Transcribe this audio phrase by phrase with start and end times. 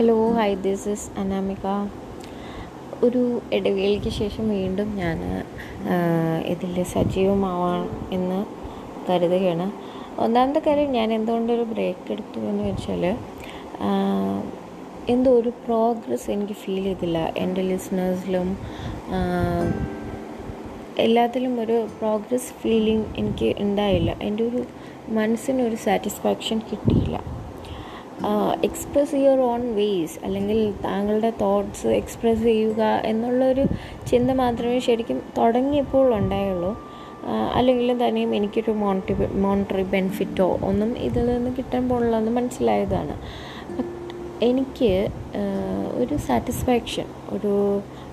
[0.00, 1.66] Hello hi this is Anamika
[3.06, 3.22] ഒരു
[3.56, 5.18] ഇടവേളയ്ക്ക് ശേഷം വീണ്ടും ഞാൻ
[6.52, 7.82] ഇതിൽ സജീവമാവാം
[8.16, 8.38] എന്ന്
[9.08, 9.66] കരുതുകയാണ്.
[10.24, 13.04] ഒന്നാമത്തെ കാര്യം ഞാൻ എന്തുകൊണ്ടൊരു ബ്രേക്ക് എടുത്തു എന്ന് വെച്ചാൽ
[15.14, 17.18] എന്തോ ഒരു പ്രോഗ്രസ് എനിക്ക് ഫീൽ ചെയ്തില്ല.
[17.42, 18.48] എന്റെ ലിസണേഴ്സിലും
[21.06, 24.14] എല്ലാത്തിലും ഒരു പ്രോഗ്രസ് ഫീലിംഗ് എനിക്ക് ഉണ്ടായില്ല.
[24.28, 24.62] എന്റെ ഒരു
[25.18, 27.18] മനസ്സിനൊരു സാറ്റിസ്ഫാക്ഷൻ കിട്ടിയില്ല.
[28.66, 33.64] എക്സ്പ്രസ് യുവർ ഓൺ വേസ് അല്ലെങ്കിൽ താങ്കളുടെ തോട്ട്സ് എക്സ്പ്രസ് ചെയ്യുക എന്നുള്ളൊരു
[34.06, 36.72] ചിന്ത മാത്രമേ ശരിക്കും തുടങ്ങിയപ്പോൾ ഉണ്ടായുള്ളൂ.
[37.54, 43.16] അല്ലെങ്കിൽ തന്നെയും എനിക്കൊരു മോണിറ്റി മോണിറ്ററി ബെനിഫിറ്റോ ഒന്നും ഇതിൽ നിന്ന് കിട്ടാൻ പോകണില്ലെന്ന് മനസ്സിലായതാണ്.
[44.42, 44.92] എനിക്ക്
[45.94, 47.54] ഒരു സാറ്റിസ്ഫാക്ഷൻ ഒരു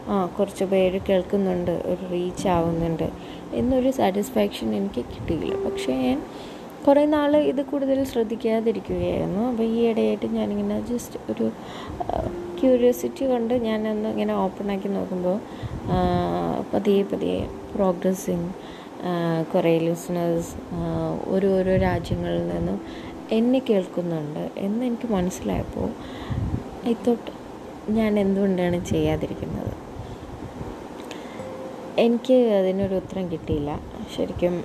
[0.10, 3.08] ആ കുറച്ച് പേര് കേൾക്കുന്നുണ്ട് ഒരു റീച്ച് ആവുന്നുണ്ട്
[3.54, 5.56] എന്നൊരു സാറ്റിസ്ഫാക്ഷൻ എനിക്ക് കിട്ടിയില്ല.
[5.66, 6.20] പക്ഷേ ഞാൻ
[6.88, 9.42] കുറേ നാൾ ഇത് കൂടുതൽ ശ്രദ്ധിക്കാതിരിക്കുകയായിരുന്നു.
[9.52, 11.48] അപ്പോൾ ഈ ഇടയായിട്ട് ഞാനിങ്ങനെ ജസ്റ്റ് ഒരു
[12.60, 15.38] ക്യൂരിയോസിറ്റി കൊണ്ട് ഞാനൊന്ന് ഇങ്ങനെ ഓപ്പൺ ആക്കി നോക്കുമ്പോൾ
[16.74, 17.42] പതിയെ പതിയെ
[17.76, 18.50] പ്രോഗ്രസ്സിങ്
[19.54, 20.54] കുറേ ലിസണേഴ്സ്
[21.34, 22.80] ഓരോ ഓരോ രാജ്യങ്ങളിൽ നിന്നും
[23.38, 25.90] എന്നെ കേൾക്കുന്നുണ്ട് എന്ന് എനിക്ക് മനസ്സിലായപ്പോൾ
[26.90, 27.32] ഐ തോട്ട്
[27.98, 29.74] ഞാൻ എന്തുകൊണ്ടാണ് ചെയ്യാതിരിക്കുന്നത്?
[32.06, 33.72] എനിക്ക് അതിനൊരു ഉത്തരം കിട്ടിയില്ല.
[34.16, 34.64] ശരിക്കും.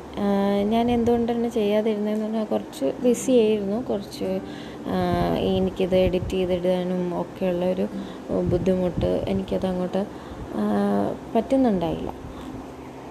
[0.72, 3.78] ഞാൻ എന്തുകൊണ്ടാണ് ചെയ്യാതിരുന്നതെന്ന് പറഞ്ഞാൽ കുറച്ച് ബിസി ആയിരുന്നു.
[3.90, 4.30] കുറച്ച്
[5.52, 7.86] എനിക്കിത് എഡിറ്റ് ചെയ്തിടാനും ഒക്കെയുള്ള ഒരു
[8.52, 10.02] ബുദ്ധിമുട്ട് എനിക്കത് അങ്ങോട്ട്
[11.34, 12.10] പറ്റുന്നുണ്ടായില്ല.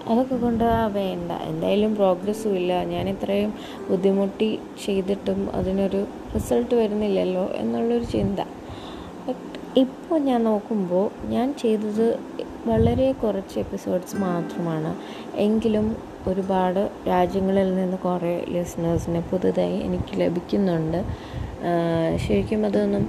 [0.09, 0.63] അതൊക്കെ കൊണ്ട്
[0.99, 1.31] വേണ്ട.
[1.31, 2.83] എന്തായാലും പ്രോഗ്രസ്സും ഇല്ല.
[2.83, 3.53] ഞാൻ ഇത്രയും
[3.89, 6.01] ബുദ്ധിമുട്ടി ചെയ്തിട്ടും അതിനൊരു
[6.35, 8.39] റിസൾട്ട് വരുന്നില്ലല്ലോ എന്നുള്ളൊരു ചിന്ത.
[9.27, 12.07] ബട്ട് ഇപ്പോൾ ഞാൻ നോക്കുമ്പോൾ ഞാൻ ചെയ്തത്
[12.65, 14.95] വളരെ കുറച്ച് എപ്പിസോഡ്സ് മാത്രമാണ്.
[15.47, 15.85] എങ്കിലും
[16.27, 20.99] ഒരുപാട് രാജ്യങ്ങളിൽ നിന്ന് കുറേ ലിസണേഴ്സിനെ പുതുതായി എനിക്ക് ലഭിക്കുന്നുണ്ട്.
[22.15, 23.05] ശരിക്കും അതൊന്നും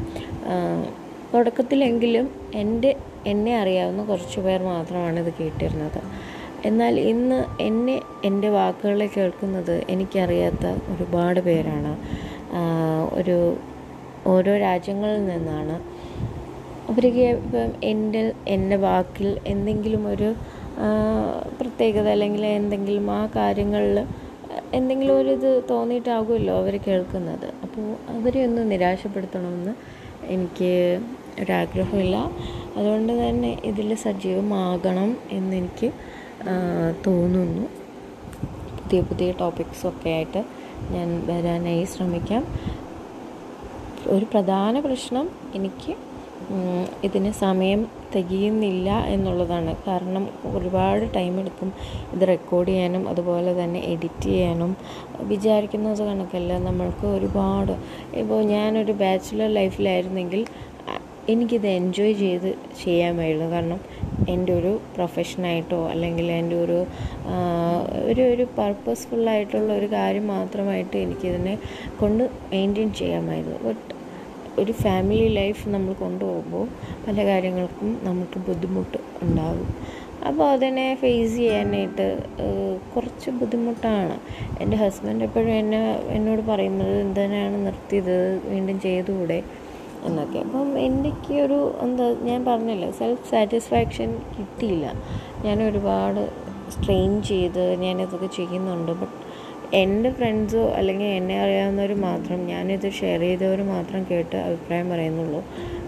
[1.34, 2.96] തുടക്കത്തിലെങ്കിലും എന്റെ
[3.26, 6.00] എന്നെ അറിയാവുന്ന കുറച്ച് പേർ മാത്രമാണ് ഇത് കേട്ടിരുന്നത്.
[6.66, 11.96] എന്നാൽ ഇന്ന് എന്നെ എന്റെ വാക്കുകളെ കേൾക്കുന്നത് എനിക്കറിയാത്ത ഒരുപാട് പേരാണ്.
[13.12, 13.56] ഒരു
[14.26, 15.76] ഓരോ രാജ്യങ്ങളിൽ നിന്നാണ്.
[16.90, 20.34] അവർക്ക് ഇപ്പം എന്റെ എന്റെ വാക്കിൽ എന്തെങ്കിലും ഒരു
[21.60, 24.06] പ്രത്യേകത അല്ലെങ്കിൽ എന്തെങ്കിലും ആ കാര്യങ്ങളിൽ
[24.74, 27.46] എന്തെങ്കിലും ഒരു ഇത് തോന്നിയിട്ടാകുമല്ലോ അവർ കേൾക്കുന്നത്.
[27.62, 29.74] അപ്പോൾ അവരെ ഒന്ന് നിരാശപ്പെടുത്തണമെന്ന്
[30.34, 31.00] എനിക്ക്
[31.42, 32.16] ഒരാഗ്രഹമില്ല.
[32.76, 35.88] അതുകൊണ്ട് തന്നെ ഇതിൽ സജീവമാകണം എന്നെനിക്ക്
[37.06, 37.68] തോന്നുന്നു.
[38.78, 40.44] പുതിയ പുതിയ ടോപ്പിക്സൊക്കെ ആയിട്ട്
[40.90, 42.44] ഞാൻ വരാനായി ശ്രമിക്കാം.
[44.06, 45.92] ഒരു പ്രധാന പ്രശ്നം എനിക്ക്
[47.04, 49.76] ഇതിന് സമയം തികയുന്നില്ല എന്നുള്ളതാണ്.
[49.88, 50.24] കാരണം
[50.56, 51.72] ഒരുപാട് ടൈം എടുക്കും
[52.14, 54.76] ഇത് റെക്കോർഡ് ചെയ്യാനും അതുപോലെ തന്നെ എഡിറ്റ് ചെയ്യാനും.
[55.32, 57.74] വിചാരിക്കുന്നത് കണക്കല്ല നമ്മൾക്ക് ഒരുപാട്.
[58.22, 60.44] ഇപ്പോൾ ഞാനൊരു ബാച്ചിലർ ലൈഫിലായിരുന്നെങ്കിൽ
[61.32, 62.48] എനിക്കിത് എൻജോയ് ചെയ്ത്
[62.84, 63.48] ചെയ്യാമായിരുന്നു.
[63.50, 63.80] കാരണം
[64.28, 66.78] എന്റെ ഒരു പ്രൊഫഷനായിട്ടോ അല്ലെങ്കിൽ എന്റെ ഒരു
[68.10, 71.54] ഒരു ഒരു പർപ്പസ്ഫുള്ളായിട്ടുള്ള ഒരു കാര്യം മാത്രമായിട്ട് എനിക്കിതിനെ
[72.00, 73.58] കൊണ്ട് മെയിന്റെയിൻ ചെയ്യാമായിരുന്നു.
[73.68, 74.01] ബട്ട്
[74.58, 76.68] ഒരു ഫാമിലി ലൈഫ് നമ്മൾ കൊണ്ടുപോകുമ്പോൾ
[77.06, 79.70] പല കാര്യങ്ങൾക്കും നമുക്ക് ബുദ്ധിമുട്ട് ഉണ്ടാകും.
[80.28, 82.06] അപ്പോൾ അതിനെ ഫേസ് ചെയ്യാനായിട്ട്
[82.94, 84.16] കുറച്ച് ബുദ്ധിമുട്ടാണ്.
[84.60, 85.80] എന്റെ ഹസ്ബൻഡ് എപ്പോഴും എന്നെ
[86.16, 88.40] എന്നോട് പറയുന്നത് എന്തിനാണ് നിർത്തിയത്?
[88.44, 89.42] വീണ്ടും ചെയ്തുകൂടെ?
[90.06, 90.38] എന്നൊക്കെ.
[90.38, 94.86] അപ്പം എനിക്ക് ഒരു എന്താ ഞാൻ പറഞ്ഞല്ലോ സെൽഫ് സാറ്റിസ്ഫാക്ഷൻ കിട്ടിയില്ല.
[95.44, 96.22] ഞാൻ ഒരുപാട്
[96.70, 98.92] സ്ട്രെയിൻ ചെയ്ത് ഞാനിതൊക്കെ ചെയ്യുന്നുണ്ട്.
[98.92, 99.21] ബട്ട്
[99.80, 105.40] എന്റെ ഫ്രണ്ട്സോ അല്ലെങ്കിൽ എന്നെ അറിയാവുന്നവർ മാത്രം ഞാനിത് ഷെയർ ചെയ്തവർ മാത്രം കേട്ട് അഭിപ്രായം പറയുന്നുള്ളൂ.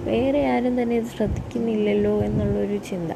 [0.05, 3.13] വേറെ ആരും തന്നെ ഇത് ശ്രദ്ധിക്കുന്നില്ലല്ലോ എന്നുള്ളൊരു ചിന്ത.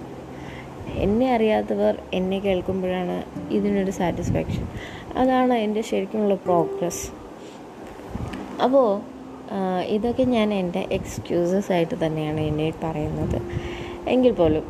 [1.05, 3.17] എന്നെ അറിയാത്തവർ എന്നെ കേൾക്കുമ്പോഴാണ്
[3.51, 4.67] ഇതിനൊരു സാറ്റിസ്ഫാക്ഷൻ
[5.17, 7.05] അതാണ് എന്റെ ശരിക്കുമുള്ള പ്രോഗ്രസ്
[8.62, 8.89] അപ്പോൾ
[9.87, 13.39] ഇതൊക്കെ ഞാൻ എന്റെ എക്സ്ക്യൂസസ് ആയിട്ട് തന്നെയാണ് എന്നെ പറയുന്നത്.
[14.09, 14.65] എങ്കിൽ പോലും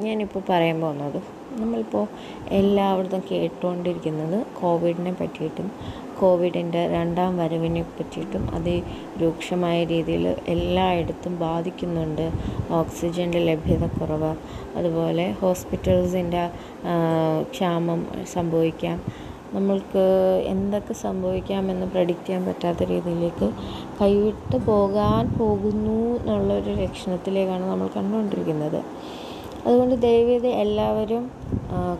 [0.00, 1.18] ഞാനിപ്പോൾ പറയാൻ പോകുന്നത്
[1.60, 2.06] നമ്മളിപ്പോൾ
[2.50, 5.70] എല്ലായിടത്തും കേട്ടുകൊണ്ടിരിക്കുന്നത് കോവിഡിനെ പറ്റിയിട്ടും
[6.20, 8.82] കോവിഡിന്റെ രണ്ടാം വരവിനെ പറ്റിയിട്ടും അത്
[9.22, 12.32] രൂക്ഷമായ രീതിയിൽ എല്ലായിടത്തും ബാധിക്കുന്നുണ്ട്.
[12.70, 14.32] ഓക്സിജന്റെ ലഭ്യത കുറവ്
[14.76, 16.50] അതുപോലെ ഹോസ്പിറ്റൽസിന്റെ
[17.52, 18.98] ക്ഷാമം സംഭവിക്കാം.
[19.54, 20.02] നമ്മൾക്ക്
[20.46, 23.48] എന്തൊക്കെ സംഭവിക്കാമെന്ന് പ്രഡിക്റ്റ് ചെയ്യാൻ പറ്റാത്ത രീതിയിലേക്ക്
[24.00, 28.80] കൈവിട്ട് പോകാൻ പോകുന്നു എന്നുള്ളൊരു ലക്ഷണത്തിലേക്കാണ് നമ്മൾ കണ്ടുകൊണ്ടിരിക്കുന്നത്.
[29.66, 31.24] അതുകൊണ്ട് ദയവേത് എല്ലാവരും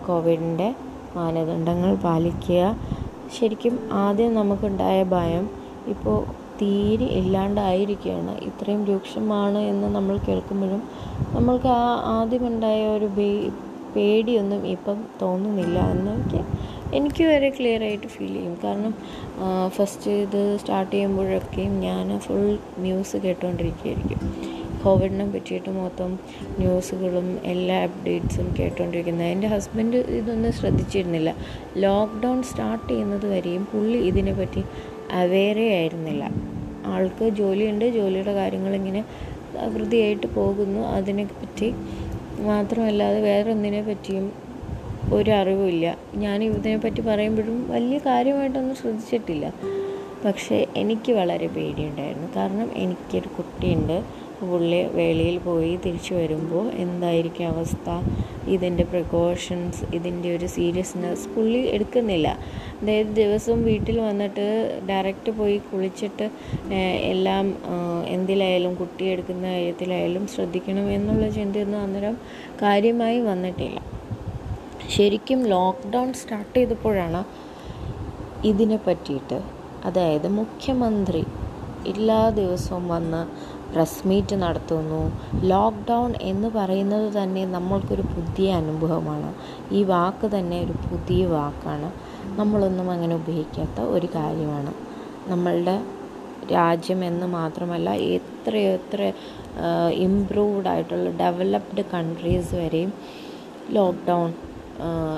[0.07, 0.69] കോവിഡിന്റെ
[1.17, 2.61] മാനദണ്ഡങ്ങൾ പാലിക്കുക.
[3.37, 5.45] ശരിക്കും ആദ്യം നമുക്കുണ്ടായ ഭയം
[5.89, 6.19] ഇപ്പോൾ
[6.61, 8.33] തീരെ ഇല്ലാണ്ടായിരിക്കുകയാണ്.
[8.49, 10.83] ഇത്രയും രൂക്ഷമാണ് എന്ന് നമ്മൾ കേൾക്കുമ്പോഴും
[11.35, 11.85] നമ്മൾക്ക് ആ
[12.17, 13.09] ആദ്യമുണ്ടായ ഒരു
[13.95, 16.41] പേടിയൊന്നും ഇപ്പം തോന്നുന്നില്ല എന്നൊക്കെ
[16.99, 18.55] എനിക്ക് വരെ ക്ലിയർ ആയിട്ട് ഫീൽ ചെയ്യും.
[18.65, 18.95] കാരണം
[19.77, 22.47] ഫസ്റ്റ് ഇത് സ്റ്റാർട്ട് ചെയ്യുമ്പോഴൊക്കെയും ഞാൻ ഫുൾ
[22.79, 24.21] ന്യൂസ് കേട്ടുകൊണ്ടിരിക്കുകയായിരിക്കും
[24.85, 26.19] കോവിഡിനെ പറ്റിയിട്ട് മൊത്തം
[26.59, 31.37] ന്യൂസുകളും എല്ലാ അപ്ഡേറ്റ്സും കേട്ടുകൊണ്ടിരിക്കുന്നത് എന്റെ ഹസ്ബൻഡ് ഇതൊന്നും ശ്രദ്ധിച്ചിരുന്നില്ല.
[31.77, 34.63] ലോക്ക്ഡൗൺ സ്റ്റാർട്ട് ചെയ്യുന്നത് വരെയും പുള്ളി ഇതിനെപ്പറ്റി
[35.13, 36.31] അവെയറേ ആയിരുന്നില്ല.
[36.87, 37.85] ആൾക്ക് ജോലിയുണ്ട്.
[37.85, 39.05] ജോലിയുടെ കാര്യങ്ങളിങ്ങനെ
[39.59, 40.81] അകൃതിയായിട്ട് പോകുന്നു.
[40.81, 41.75] അതിനെപ്പറ്റി
[42.41, 44.33] മാത്രമല്ലാതെ വേറെ ഒന്നിനെ പറ്റിയും
[45.13, 49.53] ഒരറിവുമില്ല ഞാൻ ഇതിനെപ്പറ്റി പറയുമ്പോഴും വലിയ കാര്യമായിട്ടൊന്നും ശ്രദ്ധിച്ചിട്ടില്ല.
[50.25, 52.29] പക്ഷേ എനിക്ക് വളരെ പേടിയുണ്ടായിരുന്നു.
[52.37, 54.22] കാരണം എനിക്കൊരു കുട്ടിയുണ്ട്.
[54.51, 57.89] പുള്ളി വെളിയിൽ പോയി തിരിച്ചു വരുമ്പോൾ എന്തായിരിക്കും അവസ്ഥ?
[58.55, 62.29] ഇതിന്റെ പ്രിക്കോഷൻസ് ഇതിന്റെ ഒരു സീരിയസ്നെസ് പുള്ളി എടുക്കുന്നില്ല.
[62.81, 64.47] അതായത് ദിവസവും വീട്ടിൽ വന്നിട്ട്
[64.89, 66.27] ഡയറക്റ്റ് പോയി കുളിച്ചിട്ട്
[67.13, 67.47] എല്ലാം
[68.17, 72.17] എന്തിലായാലും കുട്ടി എടുക്കുന്ന കാര്യത്തിലായാലും ശ്രദ്ധിക്കണം എന്നുള്ള ചിന്തയൊന്നും അന്നേരം
[72.65, 73.79] കാര്യമായി വന്നിട്ടില്ല.
[74.95, 77.23] ശരിക്കും ലോക്ക്ഡൗൺ സ്റ്റാർട്ട് ചെയ്തപ്പോഴാണ്
[78.51, 79.39] ഇതിനെ പറ്റിയിട്ട്
[79.89, 81.23] അതായത് മുഖ്യമന്ത്രി
[81.93, 83.21] എല്ലാ ദിവസവും വന്ന്
[83.75, 85.13] പ്രസ് മീറ്റ് നടത്തുന്നു.
[85.33, 89.35] ലോക്ക്ഡൗൺ എന്ന് പറയുന്നത് തന്നെ നമ്മൾക്കൊരു പുതിയ അനുഭവമാണ്.
[89.73, 91.93] ഈ വാക്ക് തന്നെ ഒരു പുതിയ വാക്കാണ്.
[92.25, 94.75] നമ്മളൊന്നും അങ്ങനെ ഉപയോഗിക്കാത്ത ഒരു കാര്യമാണ്.
[95.29, 95.83] നമ്മളുടെ
[96.53, 99.13] രാജ്യം എന്ന് മാത്രമല്ല എത്ര എത്ര
[99.93, 102.93] ഇംപ്രൂവ്ഡ് ആയിട്ടുള്ള ഡെവലപ്ഡ് കൺട്രീസ് വരെയും
[103.71, 104.33] ലോക്ക്ഡൗൺ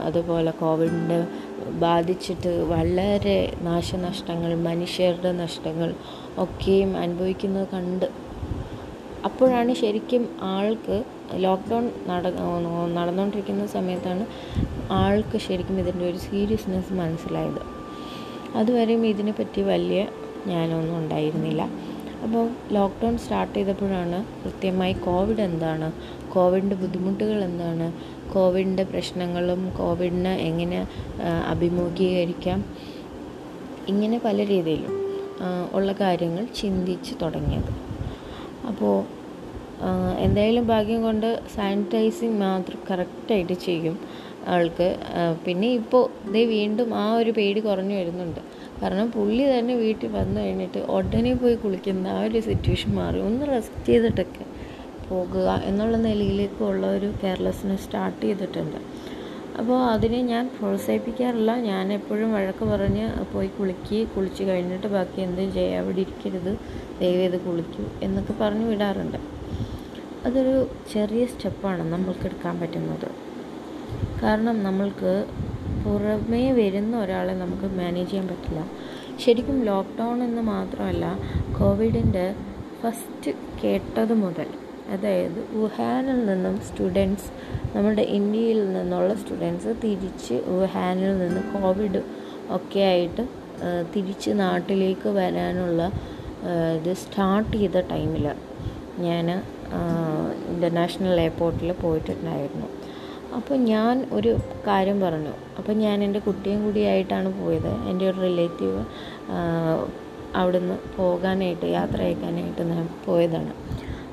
[0.05, 1.27] അതുപോലെ കോവിഡിന്റെ
[1.71, 5.95] ബാധിച്ചിട്ട് വളരെ നാശനഷ്ടങ്ങൾ മനുഷ്യരുടെ നഷ്ടങ്ങൾ
[6.39, 8.24] ഒക്കെയും അനുഭവിക്കുന്നത് കണ്ട്
[9.25, 11.05] അപ്പോഴാണ് ശരിക്കും ആൾക്ക്
[11.35, 12.29] ലോക്ക്ഡൗൺ നട
[12.94, 14.26] നടന്നുകൊണ്ടിരിക്കുന്ന സമയത്താണ്
[14.93, 17.62] ആൾക്ക് ശരിക്കും ഇതിന്റെ ഒരു സീരിയസ്നെസ് മനസ്സിലായത്.
[18.56, 20.06] അതുവരെയും ഇതിനെപ്പറ്റി വലിയ
[20.47, 21.62] ജ്ഞാനമൊന്നും ഉണ്ടായിരുന്നില്ല.
[22.23, 25.93] അപ്പോൾ ലോക്ക്ഡൗൺ സ്റ്റാർട്ട് ചെയ്തപ്പോഴാണ് കൃത്യമായി കോവിഡ് എന്താണ്
[26.32, 27.93] കോവിഡിന്റെ ബുദ്ധിമുട്ടുകൾ എന്താണ്
[28.35, 30.87] കോവിഡിന്റെ പ്രശ്നങ്ങളും കോവിഡിനെ എങ്ങനെ
[31.49, 32.65] അഭിമുഖീകരിക്കാം
[33.88, 34.93] ഇങ്ങനെ പല രീതിയിലും
[35.73, 37.84] ഉള്ള കാര്യങ്ങൾ ചിന്തിച്ച് തുടങ്ങിയത്.
[38.70, 38.96] അപ്പോൾ
[40.25, 43.96] എന്തായാലും ഭാഗ്യം കൊണ്ട് സാനിറ്റൈസിങ് മാത്രം കറക്റ്റായിട്ട് ചെയ്യും
[44.55, 44.87] ആൾക്ക്.
[45.44, 48.40] പിന്നെ ഇപ്പോൾ ഇതേ വീണ്ടും ആ ഒരു പേടി കുറഞ്ഞു വരുന്നുണ്ട്.
[48.81, 53.19] കാരണം പുള്ളി തന്നെ വീട്ടിൽ വന്നു കഴിഞ്ഞിട്ട് ഉടനെ പോയി കുളിക്കുന്ന ആ ഒരു സിറ്റുവേഷൻ മാറി.
[53.28, 54.44] ഒന്ന് റെസ്റ്റ് ചെയ്തിട്ടൊക്കെ
[55.11, 58.78] പോകുക എന്നുള്ള നിലയിലേക്കുള്ള ഒരു കെയർലെസ്നെസ് സ്റ്റാർട്ട് ചെയ്തിട്ടുണ്ട്.
[59.59, 61.56] അപ്പോൾ അതിനെ ഞാൻ പ്രോത്സാഹിപ്പിക്കാറില്ല.
[61.56, 66.59] ഞാൻ എപ്പോഴും വഴക്ക് പറഞ്ഞ് പോയി കുളിക്ക് കുളിച്ച് കഴിഞ്ഞിട്ട് ബാക്കി എന്തും ചെയ്യുക അവിടെ ഇരിക്കരുത്
[67.01, 69.19] ദയവേത് കുളിക്കൂ എന്നൊക്കെ പറഞ്ഞു വിടാറുണ്ട്.
[70.27, 73.09] അതൊരു ചെറിയ സ്റ്റെപ്പാണ് നമ്മൾക്ക് എടുക്കാൻ പറ്റുന്നത്.
[74.23, 75.27] കാരണം നമ്മൾക്ക്
[75.85, 78.61] പുറമേ വരുന്ന ഒരാളെ നമുക്ക് മാനേജ് ചെയ്യാൻ പറ്റില്ല.
[79.19, 81.05] ശരിക്കും ലോക്ക്ഡൗൺ എന്ന് മാത്രമല്ല
[81.59, 82.35] കോവിഡിന്റെ
[82.83, 83.31] ഫസ്റ്റ്
[83.65, 84.49] കേട്ടത് മുതൽ
[84.93, 87.29] അതായത് വുഹാനിൽ നിന്നും സ്റ്റുഡൻസ്
[87.77, 92.03] നമ്മുടെ ഇന്ത്യയിൽ നിന്നുള്ള സ്റ്റുഡൻസ് തിരിച്ച് വുഹാനിൽ നിന്ന് കോവിഡ്
[92.51, 93.29] ഒക്കെ ആയിട്ട്
[93.95, 95.93] തിരിച്ച് നാട്ടിലേക്ക് വരാനുള്ള
[96.77, 98.27] ഇത് സ്റ്റാർട്ട് ചെയ്ത ടൈമിൽ
[98.99, 99.43] ഞാൻ
[100.53, 102.67] ഇന്റർനാഷണൽ എയർപോർട്ടിൽ പോയിട്ടുണ്ടായിരുന്നു.
[103.37, 105.33] അപ്പോൾ ഞാൻ ഒരു കാര്യം പറഞ്ഞു.
[105.59, 107.73] അപ്പോൾ ഞാൻ എന്റെ കുട്ടിയും കൂടിയായിട്ടാണ് പോയത്.
[107.91, 108.81] എന്റെ ഒരു റിലേറ്റീവ്
[110.35, 113.55] അവിടുന്ന് പോകാനായിട്ട് യാത്ര അയക്കാനായിട്ട് ഞാൻ പോയതാണ്.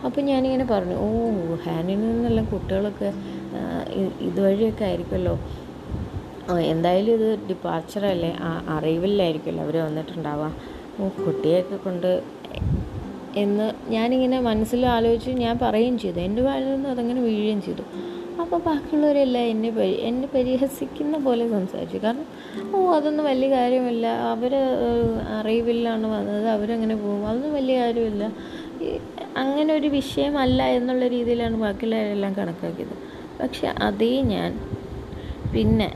[0.05, 1.07] അപ്പോൾ ഞാനിങ്ങനെ പറഞ്ഞു ഓ
[1.65, 3.09] ഹാനിൽ നിന്നെല്ലാം കുട്ടികളൊക്കെ
[4.27, 5.33] ഇതുവഴിയൊക്കെ ആയിരിക്കുമല്ലോ.
[6.73, 8.31] എന്തായാലും ഇത് ഡിപ്പാർച്ചറല്ലേ
[8.75, 10.51] അറിവില്ലായിരിക്കുമല്ലോ അവർ വന്നിട്ടുണ്ടാവുക.
[10.99, 12.11] ഓ കുട്ടിയൊക്കെ കൊണ്ട്
[13.43, 13.65] എന്ന്
[13.95, 16.19] ഞാനിങ്ങനെ മനസ്സിൽ ആലോചിച്ച് ഞാൻ പറയുകയും ചെയ്തു.
[16.27, 17.83] എന്റെ വായിൽ നിന്ന് അതങ്ങനെ വീഴുകയും ചെയ്തു.
[18.41, 21.97] അപ്പോൾ ബാക്കിയുള്ളവരെല്ലാം എന്നെ പരി എന്നെ പരിഹസിക്കുന്ന പോലെ സംസാരിച്ചു.
[22.05, 22.27] കാരണം
[22.75, 24.05] ഓ അതൊന്നും വലിയ കാര്യമില്ല.
[24.33, 24.53] അവർ
[25.37, 26.47] അറിവില്ലാണ് വന്നത്.
[26.55, 27.23] അവരങ്ങനെ പോകും.
[27.29, 28.25] അതൊന്നും വലിയ കാര്യമില്ല.
[29.43, 32.95] അങ്ങനെ ഒരു വിഷയമല്ല എന്നുള്ള രീതിയിലാണ് ബാക്കിയുള്ളവരെല്ലാം കണക്കാക്കിയത്.
[33.41, 34.51] പക്ഷെ അതേ ഞാൻ
[35.53, 35.87] പിന്നെ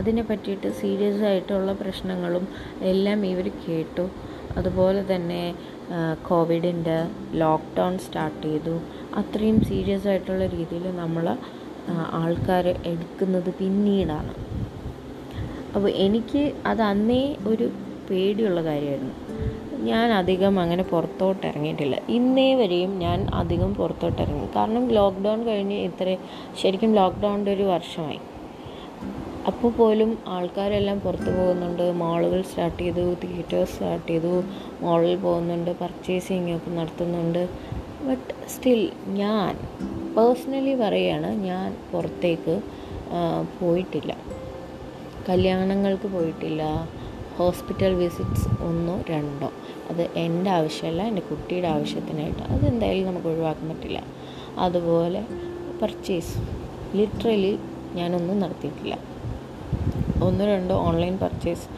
[0.00, 2.44] അതിനെ പറ്റിയിട്ട് സീരിയസ് ആയിട്ടുള്ള പ്രശ്നങ്ങളും
[2.92, 4.04] എല്ലാം ഇവർ കേട്ടു.
[4.58, 5.42] അതുപോലെ തന്നെ
[6.28, 6.96] കോവിഡിന്റെ
[7.42, 8.74] ലോക്ക്ഡൗൺ സ്റ്റാർട്ട് ചെയ്തു.
[9.20, 11.26] അത്രയും സീരിയസ് ആയിട്ടുള്ള രീതിയിൽ നമ്മൾ
[12.20, 14.34] ആൾക്കാരെ എടുക്കുന്നത് പിന്നീടാണ്.
[15.74, 17.66] അപ്പോൾ എനിക്ക് അത് അന്നേ ഒരു
[18.08, 19.14] പേടിയുള്ള കാര്യമായിരുന്നു.
[19.90, 26.16] ഞാൻ അധികം അങ്ങനെ പുറത്തോട്ട് ഇറങ്ങിയിട്ടില്ല ഇന്നേ വരെയും ഞാൻ അധികം പുറത്തോട്ട് ഇറങ്ങി കാരണം ലോക്ക്ഡൗൺ കഴിഞ്ഞ് ഇത്ര
[26.62, 28.20] ശരിക്കും ലോക്ക്ഡൗണിന്റെ ഒരു വർഷമായി.
[29.46, 31.82] അപ്പോൾ പോലും ആൾക്കാരെല്ലാം പുറത്ത് പോകുന്നുണ്ട്.
[32.02, 34.32] മാളുകൾ സ്റ്റാർട്ട് ചെയ്തു തിയേറ്റേഴ്സ് സ്റ്റാർട്ട് ചെയ്തു
[34.82, 37.48] മാളിൽ പോകുന്നുണ്ട് പർച്ചേസിങ് ഒക്കെ നടത്തുന്നുണ്ട്.
[38.06, 39.52] ബട്ട് സ്റ്റിൽ ഞാൻ
[40.16, 42.54] പേഴ്സണലി പറയുകയാണ് ഞാൻ പുറത്തേക്ക്
[43.60, 44.12] പോയിട്ടില്ല.
[45.28, 46.62] കല്യാണങ്ങൾക്ക് പോയിട്ടില്ല.
[47.36, 49.52] ഹോസ്പിറ്റൽ വിസിറ്റ്സ് ഒന്നോ രണ്ടോ.
[49.90, 52.38] അത് എന്റെ ആവശ്യമല്ല എന്റെ കുട്ടിയുടെ ആവശ്യത്തിനായിട്ട്.
[52.38, 54.04] അതെന്തായാലും നമുക്ക് ഒഴിവാക്കാൻ പറ്റില്ല.
[54.58, 55.26] അതുപോലെ
[55.82, 56.38] പർച്ചേസ്
[56.96, 57.58] ലിറ്ററലി
[57.94, 58.98] ഞാനൊന്നും നടത്തിയിട്ടില്ല.
[60.22, 61.68] ഒന്നോ രണ്ടോ ഓൺലൈൻ പർച്ചേസ്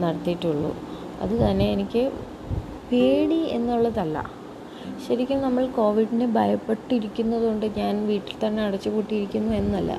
[0.00, 0.76] നടത്തിയിട്ടുള്ളൂ.
[1.20, 2.12] അത് തന്നെ എനിക്ക്
[2.92, 4.30] പേടി എന്നുള്ളതല്ല.
[5.08, 9.98] ശരിക്കും നമ്മൾ കോവിഡിനെ ഭയപ്പെട്ടിരിക്കുന്നത് കൊണ്ട് ഞാൻ വീട്ടിൽ തന്നെ അടച്ചു പൂട്ടിയിരിക്കുന്നു എന്നല്ല.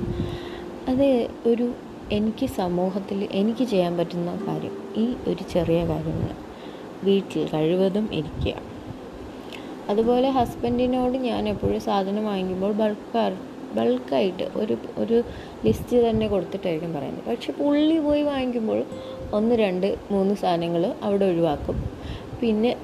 [0.88, 1.74] അത് ഒരു
[2.12, 4.81] എനിക്ക് സമൂഹത്തിൽ എനിക്ക് ചെയ്യാൻ പറ്റുന്ന കാര്യം.
[4.98, 6.32] ഈ ഒരു ചെറിയ കാര്യങ്ങൾ.
[7.04, 8.54] വീട്ടിൽ കഴിവതും ഇരിക്കുക.
[9.90, 13.38] അതുപോലെ ഹസ്ബൻഡിനോട് ഞാൻ എപ്പോഴും സാധനം വാങ്ങിക്കുമ്പോൾ ബൾക്ക്
[13.76, 15.24] ബൾക്കായിട്ട് ഒരു ഒരു
[15.66, 17.26] ലിസ്റ്റ് തന്നെ കൊടുത്തിട്ടായിരിക്കും പറയുന്നത്.
[17.30, 18.84] പക്ഷെ പുള്ളി പോയി വാങ്ങിക്കുമ്പോൾ
[19.34, 21.90] ഒന്ന് രണ്ട് മൂന്ന് സാധനങ്ങൾ അവിടെ ഒഴിവാക്കും.
[22.42, 22.76] പിന്നെ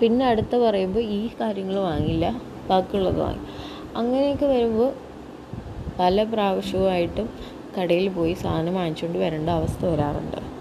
[0.00, 3.46] പിന്നെ അടുത്ത പറയുമ്പോൾ ഈ കാര്യങ്ങൾ വാങ്ങില്ല ബാക്കിയുള്ളത് വാങ്ങി.
[3.96, 4.92] അങ്ങനെയൊക്കെ വരുമ്പോൾ
[5.98, 7.28] പല പ്രാവശ്യവുമായിട്ടും
[7.78, 10.53] കടയിൽ പോയി സാധനം വാങ്ങിച്ചുകൊണ്ട് വരേണ്ട അവസ്ഥ വരാറുണ്ട്.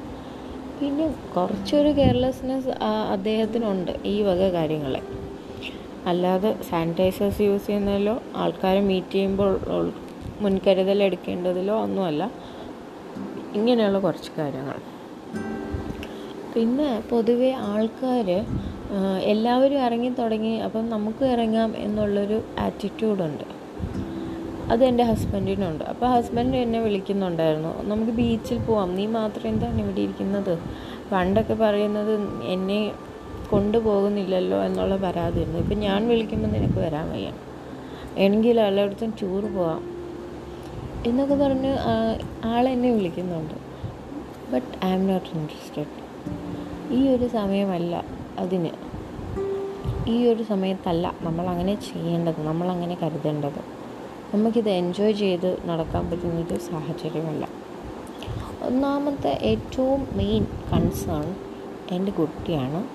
[0.83, 2.71] പിന്നെ കുറച്ചൊരു കെയർലെസ്നെസ്
[3.11, 5.01] അദ്ദേഹത്തിനുണ്ട് ഈ വക കാര്യങ്ങളെ.
[6.07, 9.51] അല്ലാതെ സാനിറ്റൈസേഴ്സ് യൂസ് ചെയ്യുന്നതിലോ ആൾക്കാരെ മീറ്റ് ചെയ്യുമ്പോൾ
[10.41, 12.23] മുൻകരുതൽ എടുക്കേണ്ടതിലോ ഒന്നുമല്ല.
[13.53, 14.77] ഇങ്ങനെയുള്ള കുറച്ച് കാര്യങ്ങൾ.
[16.53, 18.29] പിന്നെ പൊതുവെ ആൾക്കാർ
[19.33, 23.45] എല്ലാവരും ഇറങ്ങി തുടങ്ങി അപ്പം നമുക്ക് ഇറങ്ങാം എന്നുള്ളൊരു ആറ്റിറ്റ്യൂഡുണ്ട്
[24.71, 25.83] അത് എന്റെ ഹസ്ബൻഡിനുണ്ട്.
[25.83, 27.83] അപ്പോൾ ഹസ്ബൻഡ് എന്നെ വിളിക്കുന്നുണ്ടായിരുന്നു.
[27.83, 28.95] നമുക്ക് ബീച്ചിൽ പോവാം.
[28.95, 30.59] നീ മാത്രം എന്താണ് ഇവിടെ ഇരിക്കുന്നത്?
[31.11, 32.91] പണ്ടൊക്കെ പറയുന്നത് എന്നെ
[33.49, 35.59] കൊണ്ടുപോകുന്നില്ലല്ലോ എന്നുള്ള പരാതിയായിരുന്നു.
[35.59, 37.31] ഇപ്പം ഞാൻ വിളിക്കുമ്പോൾ നിനക്ക് വരാൻ വയ്യ.
[38.17, 39.83] എങ്കിൽ എല്ലായിടത്തും ടൂർ പോവാം.
[41.05, 41.77] എന്നൊക്കെ പറഞ്ഞ്
[42.45, 43.53] ആളെന്നെ വിളിക്കുന്നുണ്ട്.
[44.51, 46.03] But I am not interested
[46.93, 48.05] ഈ ഒരു സമയമല്ല
[48.39, 48.69] അതിന്.
[50.09, 52.41] ഈ ഒരു സമയത്തല്ല നമ്മൾ അങ്ങനെ ചെയ്യേണ്ടത്.
[52.41, 53.82] നമ്മൾ അങ്ങനെ കരുതേണ്ടത്.
[54.33, 57.49] നമുക്കിത് എൻജോയ് ചെയ്ത് നടക്കാൻ പറ്റുന്നൊരു സാഹചര്യമല്ല.
[58.61, 61.35] ഒന്നാമത്തെ ഏറ്റവും മെയിൻ കൺസേൺ
[61.91, 62.87] എന്റെ കുട്ടിയാണ്.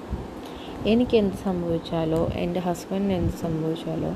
[0.88, 4.14] എനിക്കെന്ത് സംഭവിച്ചാലോ എന്റെ ഹസ്ബൻഡിന് എന്ത് സംഭവിച്ചാലോ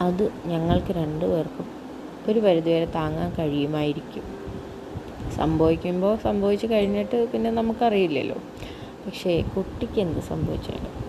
[0.00, 1.66] അത് ഞങ്ങൾക്ക് രണ്ടുപേർക്കും
[2.28, 4.22] ഒരു പരിധിവരെ താങ്ങാൻ കഴിയുമായിരിക്കും.
[5.36, 8.36] സംഭവിക്കുമ്പോൾ സംഭവിച്ചു കഴിഞ്ഞിട്ട് പിന്നെ നമുക്കറിയില്ലല്ലോ.
[9.06, 11.08] പക്ഷേ കുട്ടിക്ക് എന്ത് സംഭവിച്ചാലും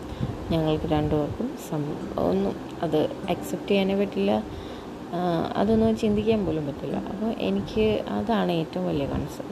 [0.52, 2.98] ഞങ്ങൾക്ക് രണ്ടുപേർക്കും സം ഒന്നും അത്
[3.30, 4.44] അക്സെപ്റ്റ് ചെയ്യാനേ പറ്റില്ല.
[5.56, 6.98] അതൊന്നും ചിന്തിക്കാൻ പോലും പറ്റില്ല.
[7.12, 9.48] അപ്പോൾ എനിക്ക് അതാണ് ഏറ്റവും വലിയ കൺസേൺ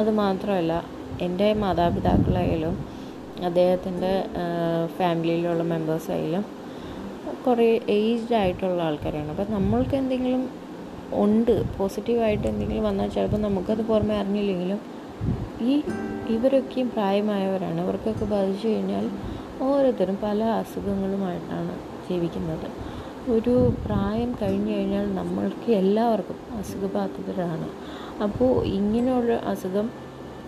[0.00, 0.84] അതുമാത്രമല്ല
[1.20, 2.76] എന്റെ മാതാപിതാക്കളായാലും
[3.44, 4.12] അദ്ദേഹത്തിന്റെ
[4.98, 6.44] ഫാമിലിയിലുള്ള മെമ്പേഴ്സായാലും
[7.46, 9.30] കുറേ ഏജ്ഡ് ആയിട്ടുള്ള ആൾക്കാരാണ്.
[9.30, 10.42] അപ്പോൾ നമ്മൾക്ക് എന്തെങ്കിലും
[11.12, 14.80] ഉണ്ട് പോസിറ്റീവായിട്ട് എന്തെങ്കിലും വന്നാൽ ചിലപ്പോൾ നമുക്കത് പുറമെ അറിഞ്ഞില്ലെങ്കിലും
[15.60, 15.74] ഈ
[16.34, 17.80] ഇവരൊക്കെയും പ്രായമായവരാണ്.
[17.80, 19.10] ഇവർക്കൊക്കെ ബാധിച്ചു കഴിഞ്ഞാൽ
[19.62, 21.74] ഓരോരുത്തരും പല അസുഖങ്ങളുമായിട്ടാണ്
[22.08, 22.93] ജീവിക്കുന്നത്.
[23.32, 23.52] ഒരു
[23.84, 27.68] പ്രായം കഴിഞ്ഞു കഴിഞ്ഞാൽ നമ്മൾക്ക് എല്ലാവർക്കും അസുഖബാധിതരാണ്.
[28.24, 29.86] അപ്പോൾ ഇങ്ങനെയുള്ള അസുഖം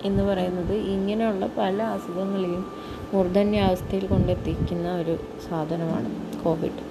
[0.05, 2.65] എന്ന് പറയുന്നത് ഇങ്ങനെയുള്ള പല അസുഖങ്ങളെയും
[3.13, 5.15] മൂർധന്യാവസ്ഥയിൽ കൊണ്ടെത്തിക്കുന്ന ഒരു
[5.47, 6.11] സാധനമാണ്
[6.43, 6.83] കോവിഡ്.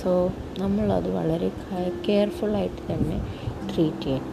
[0.00, 0.12] സോ
[0.58, 1.48] നമ്മളത് വളരെ
[2.06, 3.18] കെയർഫുള്ളായിട്ട് തന്നെ
[3.70, 4.30] ട്രീറ്റ് ചെയ്യണം.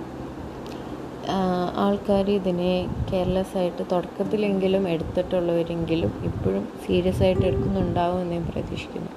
[1.86, 2.72] ആൾക്കാർ ഇതിനെ
[3.10, 9.12] കെയർലെസ് ആയിട്ട് തുടക്കത്തിലെങ്കിലും എടുത്തിട്ടുള്ളവരെങ്കിലും ഇപ്പോഴും സീരിയസ് ആയിട്ട് എടുക്കുന്നുണ്ടാവും എന്ന് ഞാൻ പ്രതീക്ഷിക്കുന്നു.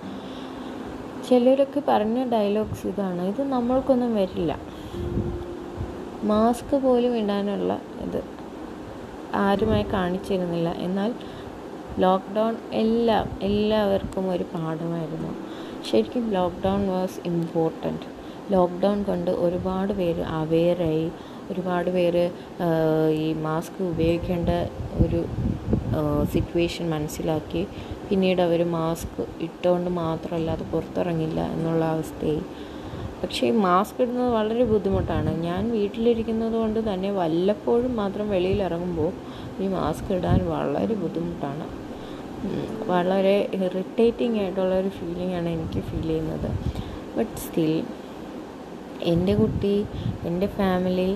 [1.29, 3.23] ചിലരൊക്കെ പറഞ്ഞ ഡയലോഗ്സ് ഇതാണ്.
[3.23, 4.59] ഇത് നമ്മൾക്കൊന്നും വരില്ല.
[6.25, 8.25] മാസ്ക് പോലും ഇടാനുള്ള ഇത്
[9.35, 10.69] ആരുമായി കാണിച്ചിരുന്നില്ല.
[10.79, 11.15] എന്നാൽ
[11.99, 15.33] ലോക്ക്ഡൗൺ എല്ലാം എല്ലാവർക്കും ഒരു പാഠമായിരുന്നു.
[15.91, 18.07] ശരിക്കും ലോക്ക്ഡൗൺ വാസ് ഇമ്പോർട്ടന്റ്
[18.53, 21.11] ലോക്ക്ഡൗൺ കൊണ്ട് ഒരുപാട് പേര് അവെയറായി
[21.51, 22.25] ഒരുപാട് പേര്
[23.25, 24.51] ഈ മാസ്ക് ഉപയോഗിക്കേണ്ട
[25.05, 25.21] ഒരു
[26.33, 27.63] സിറ്റുവേഷൻ മനസ്സിലാക്കി.
[28.09, 32.43] പിന്നീട് അവർ മാസ്ക് ഇട്ടുകൊണ്ട് മാത്രമല്ല അത് പുറത്തിറങ്ങില്ല എന്നുള്ള അവസ്ഥയായി.
[33.23, 35.33] പക്ഷേ മാസ്ക് ഇടുന്നത് വളരെ ബുദ്ധിമുട്ടാണ്.
[35.49, 39.11] ഞാൻ വീട്ടിലിരിക്കുന്നത് കൊണ്ട് തന്നെ വല്ലപ്പോഴും മാത്രം വെളിയിൽ ഇറങ്ങുമ്പോൾ
[39.63, 41.67] ഈ മാസ്ക് ഇടാൻ വളരെ ബുദ്ധിമുട്ടാണ്.
[42.93, 46.49] വളരെ ഇറിറ്റേറ്റിംഗ് ആയിട്ടുള്ള ഒരു ഫീലിംഗ് ആണ് എനിക്ക് ഫീൽ ചെയ്യുന്നത്.
[47.17, 47.75] ബട്ട് സ്റ്റിൽ
[49.13, 49.77] എന്റെ കുട്ടി
[50.29, 51.11] എന്റെ ഫാമിലി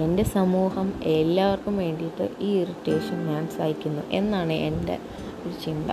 [0.00, 4.98] എന്റെ സമൂഹം എല്ലാവർക്കും വേണ്ടിയിട്ട് ഈ ഇറിറ്റേഷൻ ഞാൻ സഹിക്കുന്നു എന്നാണ് എന്റെ
[5.42, 5.90] ഒരു ചിന്ത.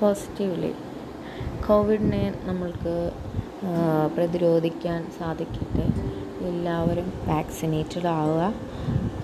[0.00, 0.72] പോസിറ്റീവ്ലി
[1.66, 2.94] കോവിഡിനെ നമ്മൾക്ക്
[4.16, 5.86] പ്രതിരോധിക്കാൻ സാധിക്കട്ടെ.
[6.48, 8.54] എല്ലാവരും വാക്സിനേറ്റഡ് ആവുക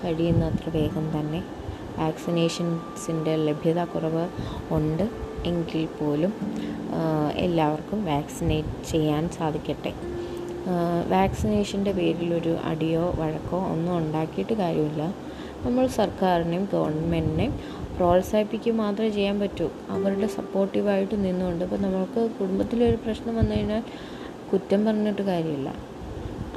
[0.03, 1.43] കഴിയുന്നത്ര വേഗം തന്നെ.
[1.99, 4.25] വാക്സിനേഷൻസിന്റെ ലഭ്യത കുറവ്
[4.77, 5.05] ഉണ്ട്
[5.45, 6.33] എങ്കിൽ പോലും
[7.35, 9.93] എല്ലാവർക്കും വാക്സിനേറ്റ് ചെയ്യാൻ സാധിക്കട്ടെ.
[11.07, 15.15] വാക്സിനേഷന്റെ പേരിലൊരു അടിയോ വഴക്കോ ഒന്നും ഉണ്ടാക്കിയിട്ട് കാര്യമില്ല.
[15.65, 17.59] നമ്മൾ സർക്കാരിനെയും ഗവൺമെന്റിനെയും
[17.97, 19.69] പ്രോത്സാഹിപ്പിക്കുക മാത്രമേ ചെയ്യാൻ പറ്റൂ.
[19.89, 21.63] അവരുടെ സപ്പോർട്ടീവായിട്ട് നിന്നുകൊണ്ട്.
[21.63, 23.83] ഇപ്പോൾ നമ്മൾക്ക് കുടുംബത്തിലൊരു പ്രശ്നം വന്നു കഴിഞ്ഞാൽ
[24.51, 25.94] കുറ്റം പറഞ്ഞിട്ട് കാര്യമില്ല.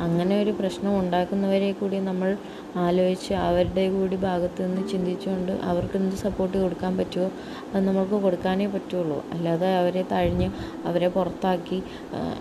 [0.04, 2.30] അങ്ങനെ ഒരു പ്രശ്നം ഉണ്ടാക്കുന്നവരെ കൂടി നമ്മൾ
[2.84, 7.28] ആലോചിച്ച് അവരുടെ കൂടി ഭാഗത്ത് നിന്ന് ചിന്തിച്ചുകൊണ്ട് അവർക്ക് എന്ത് സപ്പോർട്ട് കൊടുക്കാൻ പറ്റുമോ
[7.72, 9.18] അത് നമ്മൾക്ക് കൊടുക്കാനേ പറ്റുള്ളൂ.
[9.34, 10.48] അല്ലാതെ അവരെ തഴിഞ്ഞ്
[10.88, 11.78] അവരെ പുറത്താക്കി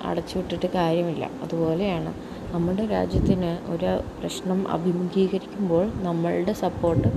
[0.09, 1.29] അടച്ചുവിട്ടിട്ട് കാര്യമില്ല.
[1.43, 2.13] അതുപോലെയാണ്
[2.53, 7.09] നമ്മുടെ രാജ്യത്തിന് ഒരു പ്രശ്നം അഭിമുഖീകരിക്കുമ്പോൾ നമ്മളുടെ സപ്പോർട്ട്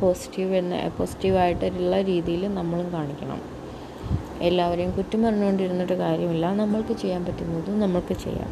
[0.00, 3.40] പോസിറ്റീവ് എന്ന പോസിറ്റീവായിട്ടുള്ള രീതിയിൽ നമ്മളും കാണിക്കണം.
[4.48, 6.46] എല്ലാവരെയും കുറ്റം പറഞ്ഞുകൊണ്ടിരുന്നിട്ട് കാര്യമില്ല.
[6.60, 8.50] നമ്മൾക്ക് ചെയ്യാൻ പറ്റുന്നതും നമ്മൾക്ക് ചെയ്യാം.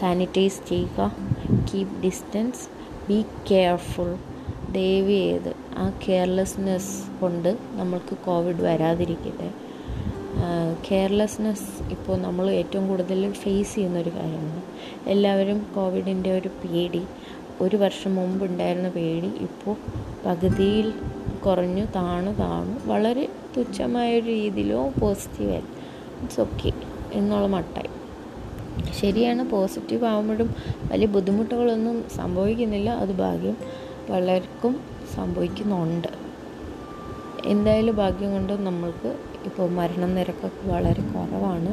[0.00, 1.16] സാനിറ്റൈസ് ചെയ്യുക.
[1.68, 2.64] കീപ് ഡിസ്റ്റൻസ്
[3.08, 4.16] ബി കെയർഫുൾ
[4.72, 9.50] ദയവ് ചെയ്ത് ആ കെയർലെസ്നെസ് കൊണ്ട് നമ്മൾക്ക് കോവിഡ് വരാതിരിക്കട്ടെ.
[10.88, 14.62] കെയർലെസ്നെസ് ഇപ്പോൾ നമ്മൾ ഏറ്റവും കൂടുതൽ ഫേസ് ചെയ്യുന്ന ഒരു കാര്യമാണ്.
[15.06, 17.02] എല്ലാവരും കോവിഡിന്റെ ഒരു പേടി
[17.60, 19.76] ഒരു വർഷം മുമ്പ് ഉണ്ടായിരുന്ന പേടി ഇപ്പോൾ
[20.26, 20.92] പകുതിയിൽ
[21.46, 25.62] കുറഞ്ഞു താണു താണു വളരെ തുച്ഛമായ രീതിയിലോ പോസിറ്റീവായി
[26.22, 26.72] ഇറ്റ്സ് ഓക്കെ
[27.12, 27.90] എന്നുള്ള മട്ടായി.
[29.00, 30.54] ശരിയാണ് പോസിറ്റീവ് ആകുമ്പോഴും
[30.92, 32.90] വലിയ ബുദ്ധിമുട്ടുകളൊന്നും സംഭവിക്കുന്നില്ല.
[32.90, 33.56] അത് ഭാഗ്യം
[34.10, 34.80] പലർക്കും
[35.14, 36.08] സംഭവിക്കുന്നുണ്ട്.
[37.46, 41.72] എന്തായാലും ഭാഗ്യം കൊണ്ട് നമ്മൾക്ക് ഇപ്പോൾ മരണനിരക്കൊക്കെ വളരെ കുറവാണ്.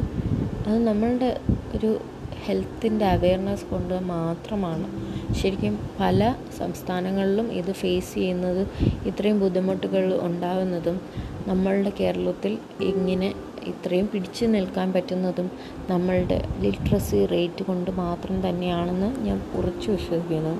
[0.69, 1.39] അത് നമ്മളുടെ
[1.75, 1.99] ഒരു
[2.45, 5.06] ഹെൽത്തിന്റെ അവയർനെസ് കൊണ്ട് മാത്രമാണ്.
[5.33, 8.67] ശരിക്കും പല സംസ്ഥാനങ്ങളിലും ഇത് ഫേസ് ചെയ്യുന്നത്
[9.05, 11.01] ഇത്രയും ബുദ്ധിമുട്ടുകൾ ഉണ്ടാകുന്നതും
[11.47, 13.33] നമ്മളുടെ കേരളത്തിൽ ഇങ്ങനെ
[13.67, 15.51] ഇത്രയും പിടിച്ചു നിൽക്കാൻ പറ്റുന്നതും
[15.89, 20.55] നമ്മളുടെ ലിറ്ററസി റേറ്റ് കൊണ്ട് മാത്രം തന്നെയാണെന്ന് ഞാൻ ഉറച്ചു വിശ്വസിക്കുന്നു.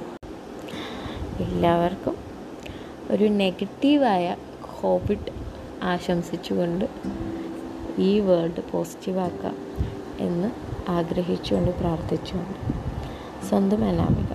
[1.41, 2.15] എല്ലാവർക്കും
[3.11, 4.35] ഒരു നെഗറ്റീവായ
[4.81, 5.31] കോവിഡ്
[5.83, 6.85] ആശംസിച്ചുകൊണ്ട്
[7.99, 9.55] ഈ വേൾഡ് പോസിറ്റീവാക്കാം
[10.19, 10.49] എന്ന്
[10.91, 12.59] ആഗ്രഹിച്ചുകൊണ്ട് പ്രാർത്ഥിച്ചുകൊണ്ട്
[13.49, 14.26] സ്വന്തം അനാമിക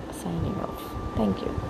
[1.15, 1.62] Thank you.